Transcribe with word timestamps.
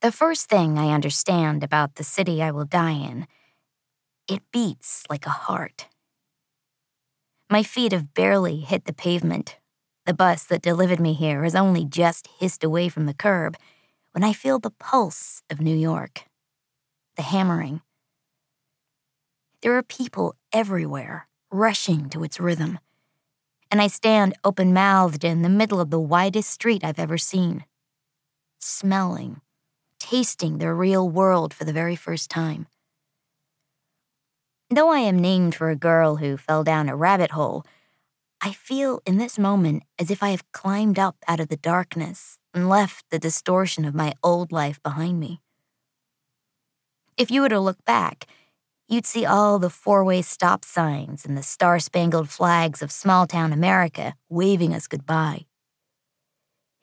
The 0.00 0.12
first 0.12 0.48
thing 0.48 0.78
I 0.78 0.94
understand 0.94 1.64
about 1.64 1.96
the 1.96 2.04
city 2.04 2.40
I 2.40 2.52
will 2.52 2.64
die 2.64 2.92
in, 2.92 3.26
it 4.28 4.42
beats 4.52 5.02
like 5.10 5.26
a 5.26 5.30
heart. 5.30 5.88
My 7.50 7.64
feet 7.64 7.90
have 7.90 8.14
barely 8.14 8.60
hit 8.60 8.84
the 8.84 8.92
pavement. 8.92 9.56
The 10.06 10.14
bus 10.14 10.44
that 10.44 10.62
delivered 10.62 11.00
me 11.00 11.14
here 11.14 11.42
has 11.42 11.56
only 11.56 11.84
just 11.84 12.28
hissed 12.38 12.62
away 12.62 12.88
from 12.88 13.06
the 13.06 13.14
curb 13.14 13.56
when 14.12 14.22
I 14.22 14.32
feel 14.32 14.60
the 14.60 14.70
pulse 14.70 15.42
of 15.50 15.60
New 15.60 15.76
York, 15.76 16.26
the 17.16 17.22
hammering. 17.22 17.80
There 19.62 19.76
are 19.76 19.82
people 19.82 20.36
everywhere 20.52 21.26
rushing 21.50 22.08
to 22.10 22.22
its 22.22 22.38
rhythm, 22.38 22.78
and 23.68 23.82
I 23.82 23.88
stand 23.88 24.38
open 24.44 24.72
mouthed 24.72 25.24
in 25.24 25.42
the 25.42 25.48
middle 25.48 25.80
of 25.80 25.90
the 25.90 25.98
widest 25.98 26.50
street 26.50 26.84
I've 26.84 27.00
ever 27.00 27.18
seen, 27.18 27.64
smelling 28.60 29.40
tasting 30.10 30.56
the 30.56 30.72
real 30.72 31.06
world 31.06 31.52
for 31.52 31.66
the 31.66 31.72
very 31.72 31.94
first 31.94 32.30
time. 32.30 32.66
Though 34.70 34.88
I 34.88 35.00
am 35.00 35.18
named 35.18 35.54
for 35.54 35.68
a 35.68 35.76
girl 35.76 36.16
who 36.16 36.38
fell 36.38 36.64
down 36.64 36.88
a 36.88 36.96
rabbit 36.96 37.32
hole, 37.32 37.66
I 38.40 38.52
feel 38.52 39.02
in 39.04 39.18
this 39.18 39.38
moment 39.38 39.82
as 39.98 40.10
if 40.10 40.22
I 40.22 40.30
have 40.30 40.50
climbed 40.50 40.98
up 40.98 41.16
out 41.28 41.40
of 41.40 41.48
the 41.48 41.58
darkness 41.58 42.38
and 42.54 42.70
left 42.70 43.04
the 43.10 43.18
distortion 43.18 43.84
of 43.84 43.94
my 43.94 44.14
old 44.22 44.50
life 44.50 44.82
behind 44.82 45.20
me. 45.20 45.42
If 47.18 47.30
you 47.30 47.42
were 47.42 47.50
to 47.50 47.60
look 47.60 47.84
back, 47.84 48.26
you'd 48.88 49.04
see 49.04 49.26
all 49.26 49.58
the 49.58 49.68
four 49.68 50.04
way 50.04 50.22
stop 50.22 50.64
signs 50.64 51.26
and 51.26 51.36
the 51.36 51.42
star 51.42 51.78
spangled 51.78 52.30
flags 52.30 52.80
of 52.80 52.90
small 52.90 53.26
town 53.26 53.52
America 53.52 54.14
waving 54.30 54.72
us 54.72 54.86
goodbye. 54.86 55.47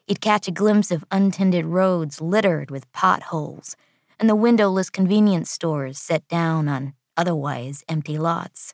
You'd 0.08 0.22
catch 0.22 0.48
a 0.48 0.52
glimpse 0.52 0.92
of 0.92 1.04
untended 1.10 1.66
roads 1.66 2.22
littered 2.22 2.70
with 2.70 2.92
potholes 2.92 3.76
and 4.20 4.30
the 4.30 4.36
windowless 4.36 4.92
convenience 4.92 5.50
stores 5.50 5.98
set 5.98 6.28
down 6.28 6.68
on 6.68 6.94
otherwise 7.18 7.84
empty 7.90 8.20
lots. 8.20 8.74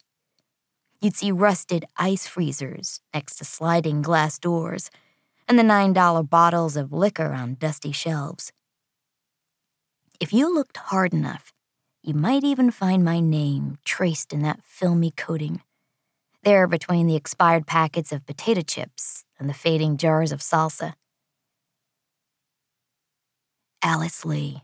You'd 0.99 1.15
see 1.15 1.31
rusted 1.31 1.85
ice 1.95 2.27
freezers 2.27 2.99
next 3.13 3.37
to 3.37 3.45
sliding 3.45 4.01
glass 4.01 4.37
doors 4.39 4.91
and 5.47 5.57
the 5.57 5.63
$9 5.63 6.29
bottles 6.29 6.75
of 6.75 6.91
liquor 6.91 7.31
on 7.31 7.55
dusty 7.55 7.93
shelves. 7.93 8.51
If 10.19 10.33
you 10.33 10.53
looked 10.53 10.77
hard 10.77 11.13
enough, 11.13 11.53
you 12.03 12.13
might 12.13 12.43
even 12.43 12.71
find 12.71 13.05
my 13.05 13.21
name 13.21 13.77
traced 13.85 14.33
in 14.33 14.41
that 14.41 14.63
filmy 14.63 15.11
coating, 15.11 15.61
there 16.43 16.67
between 16.67 17.07
the 17.07 17.15
expired 17.15 17.65
packets 17.65 18.11
of 18.11 18.25
potato 18.25 18.61
chips 18.61 19.23
and 19.39 19.49
the 19.49 19.53
fading 19.53 19.95
jars 19.95 20.31
of 20.31 20.41
salsa. 20.41 20.93
Alice 23.83 24.23
Lee. 24.25 24.61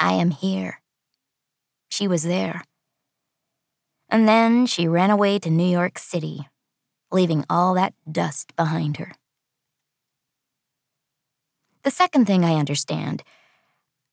I 0.00 0.14
am 0.14 0.30
here. 0.30 0.80
She 1.90 2.08
was 2.08 2.24
there. 2.24 2.62
And 4.08 4.28
then 4.28 4.66
she 4.66 4.88
ran 4.88 5.10
away 5.10 5.38
to 5.40 5.50
New 5.50 5.68
York 5.68 5.98
City, 5.98 6.48
leaving 7.12 7.44
all 7.48 7.74
that 7.74 7.94
dust 8.10 8.54
behind 8.56 8.96
her. 8.96 9.12
The 11.84 11.90
second 11.90 12.26
thing 12.26 12.44
I 12.44 12.56
understand 12.56 13.22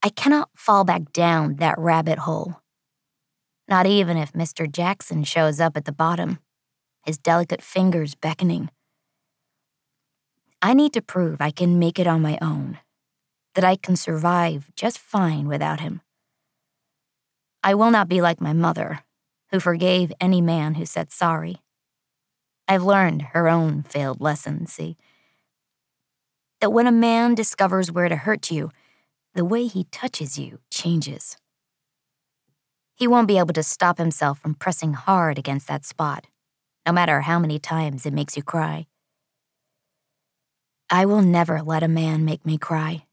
I 0.04 0.10
cannot 0.10 0.50
fall 0.56 0.84
back 0.84 1.12
down 1.12 1.56
that 1.56 1.80
rabbit 1.80 2.20
hole. 2.20 2.62
Not 3.68 3.88
even 3.88 4.18
if 4.18 4.34
Mr. 4.34 4.72
Jackson 4.72 5.24
shows 5.24 5.60
up 5.60 5.76
at 5.76 5.86
the 5.86 5.92
bottom, 5.92 6.38
his 7.04 7.18
delicate 7.18 7.64
fingers 7.64 8.14
beckoning. 8.14 8.70
I 10.62 10.74
need 10.74 10.94
to 10.94 11.02
prove 11.02 11.42
I 11.42 11.52
can 11.52 11.80
make 11.80 12.00
it 12.00 12.08
on 12.08 12.22
my 12.22 12.38
own, 12.42 12.80
that 13.54 13.64
I 13.64 13.76
can 13.76 13.96
survive 13.96 14.72
just 14.76 14.98
fine 14.98 15.48
without 15.48 15.80
him. 15.80 16.02
I 17.64 17.74
will 17.74 17.92
not 17.92 18.08
be 18.08 18.22
like 18.22 18.42
my 18.42 18.54
mother, 18.54 19.00
who 19.52 19.60
forgave 19.60 20.12
any 20.20 20.42
man 20.42 20.76
who 20.76 20.86
said 20.86 21.12
sorry. 21.12 21.58
I've 22.68 22.84
learned 22.84 23.22
her 23.34 23.48
own 23.48 23.84
failed 23.84 24.22
lesson, 24.22 24.66
see? 24.68 24.98
That 26.62 26.72
when 26.72 26.88
a 26.88 26.92
man 26.92 27.36
discovers 27.36 27.92
where 27.92 28.10
to 28.10 28.16
hurt 28.16 28.50
you, 28.50 28.72
the 29.34 29.46
way 29.46 29.68
he 29.68 29.84
touches 29.86 30.40
you 30.40 30.60
changes. 30.72 31.38
He 32.96 33.08
won't 33.08 33.28
be 33.28 33.38
able 33.38 33.54
to 33.54 33.64
stop 33.64 33.98
himself 33.98 34.40
from 34.40 34.56
pressing 34.56 34.94
hard 34.94 35.38
against 35.38 35.68
that 35.68 35.86
spot, 35.86 36.26
no 36.86 36.94
matter 36.94 37.22
how 37.22 37.40
many 37.40 37.60
times 37.60 38.06
it 38.06 38.14
makes 38.14 38.38
you 38.38 38.44
cry. 38.44 38.88
I 40.90 41.06
will 41.06 41.24
never 41.24 41.64
let 41.64 41.82
a 41.82 41.88
man 41.88 42.26
make 42.26 42.46
me 42.46 42.60
cry. 42.60 43.06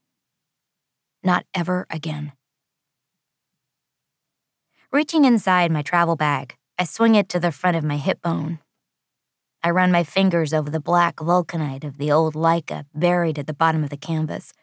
Not 1.23 1.45
ever 1.55 1.87
again. 1.89 2.33
Reaching 4.91 5.25
inside 5.25 5.71
my 5.71 5.81
travel 5.81 6.15
bag, 6.15 6.55
I 6.77 6.83
swing 6.83 7.15
it 7.15 7.29
to 7.29 7.39
the 7.39 7.51
front 7.51 7.75
of 7.75 7.83
my 7.83 7.97
hip 7.97 8.21
bone. 8.21 8.59
I 9.63 9.71
run 9.71 9.91
my 9.91 10.03
fingers 10.03 10.53
over 10.53 10.69
the 10.69 10.79
black 10.79 11.15
vulcanite 11.15 11.83
of 11.83 11.97
the 11.97 12.11
old 12.11 12.35
Leica 12.35 12.85
buried 12.93 13.39
at 13.39 13.47
the 13.47 13.55
bottom 13.55 13.83
of 13.83 13.89
the 13.89 13.97
canvas. 13.97 14.53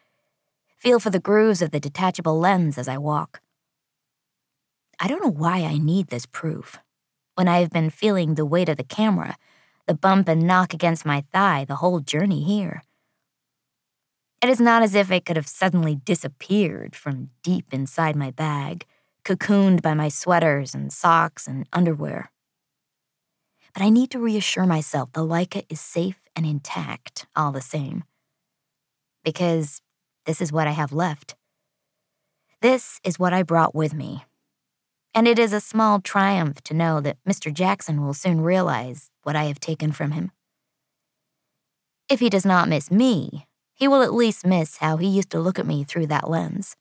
Feel 0.77 1.01
for 1.01 1.09
the 1.09 1.19
grooves 1.19 1.61
of 1.61 1.71
the 1.71 1.81
detachable 1.81 2.39
lens 2.39 2.77
as 2.77 2.87
I 2.87 2.97
walk. 2.97 3.41
I 5.01 5.09
don't 5.09 5.21
know 5.21 5.31
why 5.31 5.63
I 5.63 5.77
need 5.77 6.07
this 6.07 6.25
proof. 6.25 6.79
When 7.35 7.49
I 7.49 7.59
have 7.59 7.71
been 7.71 7.89
feeling 7.89 8.35
the 8.35 8.45
weight 8.45 8.69
of 8.69 8.77
the 8.77 8.85
camera, 8.85 9.35
the 9.85 9.95
bump 9.95 10.29
and 10.29 10.47
knock 10.47 10.73
against 10.73 11.05
my 11.05 11.25
thigh 11.33 11.65
the 11.65 11.77
whole 11.77 11.99
journey 11.99 12.43
here. 12.43 12.83
It 14.41 14.49
is 14.49 14.59
not 14.59 14.81
as 14.81 14.95
if 14.95 15.11
it 15.11 15.25
could 15.25 15.35
have 15.35 15.47
suddenly 15.47 15.95
disappeared 15.95 16.95
from 16.95 17.29
deep 17.43 17.67
inside 17.71 18.15
my 18.15 18.31
bag, 18.31 18.85
cocooned 19.23 19.83
by 19.83 19.93
my 19.93 20.09
sweaters 20.09 20.73
and 20.73 20.91
socks 20.91 21.47
and 21.47 21.67
underwear. 21.71 22.31
But 23.73 23.83
I 23.83 23.89
need 23.89 24.09
to 24.11 24.19
reassure 24.19 24.65
myself 24.65 25.13
the 25.13 25.21
Leica 25.21 25.63
is 25.69 25.79
safe 25.79 26.19
and 26.35 26.45
intact 26.45 27.27
all 27.35 27.51
the 27.51 27.61
same. 27.61 28.03
Because 29.23 29.81
this 30.25 30.41
is 30.41 30.51
what 30.51 30.67
I 30.67 30.71
have 30.71 30.91
left. 30.91 31.35
This 32.61 32.99
is 33.03 33.19
what 33.19 33.33
I 33.33 33.43
brought 33.43 33.75
with 33.75 33.93
me. 33.93 34.25
And 35.13 35.27
it 35.27 35.37
is 35.37 35.53
a 35.53 35.59
small 35.59 35.99
triumph 35.99 36.61
to 36.63 36.73
know 36.73 36.99
that 37.01 37.17
Mr. 37.27 37.53
Jackson 37.53 38.03
will 38.03 38.13
soon 38.13 38.41
realize 38.41 39.11
what 39.21 39.35
I 39.35 39.43
have 39.45 39.59
taken 39.59 39.91
from 39.91 40.11
him. 40.11 40.31
If 42.09 42.19
he 42.19 42.29
does 42.29 42.45
not 42.45 42.67
miss 42.67 42.89
me, 42.89 43.45
he 43.81 43.87
will 43.87 44.03
at 44.03 44.13
least 44.13 44.45
miss 44.45 44.77
how 44.77 44.97
he 44.97 45.07
used 45.07 45.31
to 45.31 45.39
look 45.39 45.57
at 45.57 45.65
me 45.65 45.83
through 45.83 46.05
that 46.05 46.29
lens. 46.29 46.75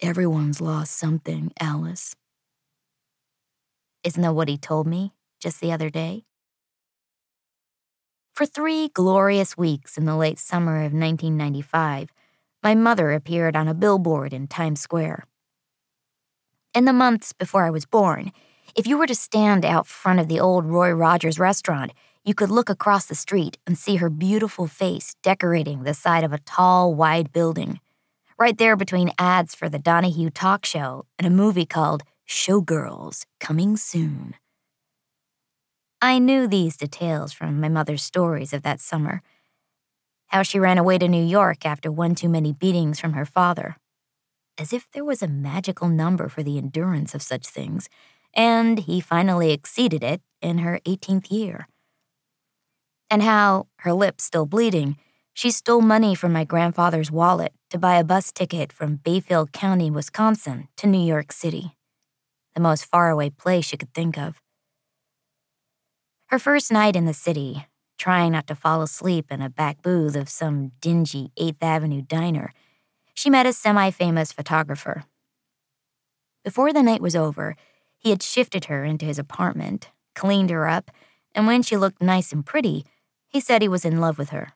Everyone's 0.00 0.58
lost 0.58 0.96
something, 0.96 1.52
Alice. 1.60 2.16
Isn't 4.04 4.22
that 4.22 4.34
what 4.34 4.48
he 4.48 4.56
told 4.56 4.86
me 4.86 5.12
just 5.38 5.60
the 5.60 5.70
other 5.70 5.90
day? 5.90 6.24
For 8.32 8.46
three 8.46 8.88
glorious 8.88 9.54
weeks 9.54 9.98
in 9.98 10.06
the 10.06 10.16
late 10.16 10.38
summer 10.38 10.76
of 10.76 10.94
1995, 10.94 12.08
my 12.62 12.74
mother 12.74 13.12
appeared 13.12 13.56
on 13.56 13.68
a 13.68 13.74
billboard 13.74 14.32
in 14.32 14.46
Times 14.46 14.80
Square. 14.80 15.26
In 16.74 16.86
the 16.86 16.94
months 16.94 17.34
before 17.34 17.66
I 17.66 17.70
was 17.70 17.84
born, 17.84 18.32
if 18.74 18.86
you 18.86 18.96
were 18.96 19.06
to 19.06 19.14
stand 19.14 19.66
out 19.66 19.86
front 19.86 20.20
of 20.20 20.28
the 20.28 20.40
old 20.40 20.64
Roy 20.64 20.90
Rogers 20.90 21.38
restaurant, 21.38 21.92
you 22.24 22.34
could 22.34 22.50
look 22.50 22.70
across 22.70 23.04
the 23.04 23.14
street 23.14 23.58
and 23.66 23.76
see 23.76 23.96
her 23.96 24.08
beautiful 24.08 24.66
face 24.66 25.14
decorating 25.22 25.82
the 25.82 25.92
side 25.92 26.24
of 26.24 26.32
a 26.32 26.38
tall, 26.38 26.94
wide 26.94 27.32
building, 27.32 27.80
right 28.38 28.56
there 28.56 28.76
between 28.76 29.12
ads 29.18 29.54
for 29.54 29.68
the 29.68 29.78
Donahue 29.78 30.30
talk 30.30 30.64
show 30.64 31.04
and 31.18 31.26
a 31.26 31.30
movie 31.30 31.66
called 31.66 32.02
Showgirls 32.26 33.26
Coming 33.40 33.76
Soon. 33.76 34.34
I 36.00 36.18
knew 36.18 36.46
these 36.46 36.78
details 36.78 37.32
from 37.32 37.60
my 37.60 37.68
mother's 37.68 38.02
stories 38.02 38.52
of 38.52 38.62
that 38.62 38.80
summer 38.80 39.22
how 40.28 40.42
she 40.42 40.58
ran 40.58 40.78
away 40.78 40.98
to 40.98 41.06
New 41.06 41.22
York 41.22 41.64
after 41.64 41.92
one 41.92 42.14
too 42.14 42.28
many 42.28 42.52
beatings 42.52 42.98
from 42.98 43.12
her 43.12 43.26
father. 43.26 43.76
As 44.58 44.72
if 44.72 44.90
there 44.90 45.04
was 45.04 45.22
a 45.22 45.28
magical 45.28 45.88
number 45.88 46.28
for 46.28 46.42
the 46.42 46.58
endurance 46.58 47.14
of 47.14 47.22
such 47.22 47.46
things, 47.46 47.88
and 48.32 48.80
he 48.80 49.00
finally 49.00 49.52
exceeded 49.52 50.02
it 50.02 50.22
in 50.42 50.58
her 50.58 50.80
18th 50.86 51.30
year 51.30 51.68
and 53.14 53.22
how, 53.22 53.68
her 53.78 53.92
lips 53.92 54.24
still 54.24 54.44
bleeding, 54.44 54.96
she 55.32 55.52
stole 55.52 55.80
money 55.80 56.16
from 56.16 56.32
my 56.32 56.42
grandfather's 56.42 57.12
wallet 57.12 57.52
to 57.70 57.78
buy 57.78 57.94
a 57.94 58.02
bus 58.02 58.32
ticket 58.32 58.72
from 58.72 58.96
Bayfield 58.96 59.52
County, 59.52 59.88
Wisconsin 59.88 60.66
to 60.76 60.88
New 60.88 60.98
York 60.98 61.30
City, 61.30 61.76
the 62.56 62.60
most 62.60 62.84
faraway 62.84 63.30
place 63.30 63.66
she 63.66 63.76
could 63.76 63.94
think 63.94 64.18
of. 64.18 64.40
Her 66.26 66.40
first 66.40 66.72
night 66.72 66.96
in 66.96 67.04
the 67.04 67.14
city, 67.14 67.66
trying 67.98 68.32
not 68.32 68.48
to 68.48 68.56
fall 68.56 68.82
asleep 68.82 69.30
in 69.30 69.40
a 69.40 69.48
back 69.48 69.80
booth 69.80 70.16
of 70.16 70.28
some 70.28 70.72
dingy 70.80 71.30
8th 71.38 71.62
Avenue 71.62 72.02
diner, 72.02 72.52
she 73.14 73.30
met 73.30 73.46
a 73.46 73.52
semi 73.52 73.92
famous 73.92 74.32
photographer. 74.32 75.04
Before 76.42 76.72
the 76.72 76.82
night 76.82 77.00
was 77.00 77.14
over, 77.14 77.54
he 77.96 78.10
had 78.10 78.24
shifted 78.24 78.64
her 78.64 78.84
into 78.84 79.06
his 79.06 79.20
apartment, 79.20 79.90
cleaned 80.16 80.50
her 80.50 80.66
up, 80.66 80.90
and 81.32 81.46
when 81.46 81.62
she 81.62 81.76
looked 81.76 82.02
nice 82.02 82.32
and 82.32 82.44
pretty, 82.44 82.84
he 83.34 83.40
said 83.40 83.60
he 83.60 83.68
was 83.68 83.84
in 83.84 84.00
love 84.00 84.16
with 84.16 84.30
her. 84.30 84.52